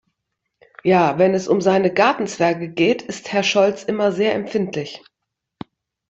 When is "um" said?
1.47-1.61